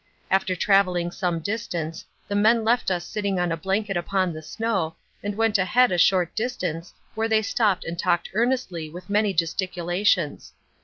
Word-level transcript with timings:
After 0.31 0.55
travelling 0.55 1.11
some 1.11 1.41
distance, 1.41 2.05
the 2.27 2.33
men 2.33 2.63
left 2.63 2.89
us 2.89 3.05
sitting 3.05 3.39
on 3.39 3.51
a 3.51 3.55
blanket 3.55 3.95
upon 3.95 4.33
the 4.33 4.41
snow, 4.41 4.95
and 5.21 5.35
went 5.37 5.59
ahead 5.59 5.91
a 5.91 5.97
short 5.99 6.33
distance 6.35 6.91
where 7.13 7.27
they 7.27 7.43
stopped 7.43 7.85
and 7.85 7.99
talked 7.99 8.27
earnestly 8.33 8.89
with 8.89 9.11
many 9.11 9.31
gesticulations. 9.31 10.53